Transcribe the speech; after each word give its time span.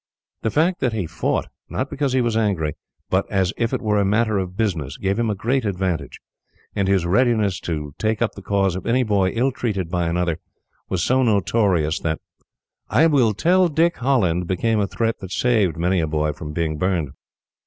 The 0.41 0.49
fact 0.49 0.79
that 0.79 0.93
he 0.93 1.05
fought, 1.05 1.45
not 1.69 1.87
because 1.91 2.13
he 2.13 2.21
was 2.21 2.35
angry, 2.35 2.73
but 3.11 3.29
as 3.31 3.53
if 3.55 3.71
it 3.71 3.83
were 3.83 3.99
a 3.99 4.03
matter 4.03 4.39
of 4.39 4.57
business, 4.57 4.97
gave 4.97 5.19
him 5.19 5.29
a 5.29 5.35
great 5.35 5.63
advantage; 5.63 6.19
and 6.75 6.87
his 6.87 7.05
readiness 7.05 7.59
to 7.59 7.93
take 7.99 8.19
up 8.19 8.31
the 8.33 8.41
cause 8.41 8.75
of 8.75 8.87
any 8.87 9.03
boy 9.03 9.29
ill 9.35 9.51
treated 9.51 9.91
by 9.91 10.07
another 10.07 10.39
was 10.89 11.03
so 11.03 11.21
notorious, 11.21 11.99
that 11.99 12.19
"I 12.89 13.05
will 13.05 13.35
tell 13.35 13.67
Dick 13.67 13.97
Holland" 13.97 14.47
became 14.47 14.79
a 14.79 14.87
threat 14.87 15.19
that 15.19 15.31
saved 15.31 15.77
many 15.77 15.99
a 15.99 16.07
boy 16.07 16.33
from 16.33 16.51
being 16.51 16.79
burned. 16.79 17.11